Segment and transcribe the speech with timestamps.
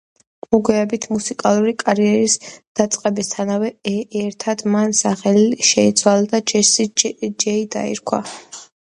[0.55, 2.37] მოგვიანებით მუსიკალური კარიერის
[2.81, 8.27] დაწყებასთან ერთად მან სახელი შეიცვალა და ჯესი ჯეი დაირქვა.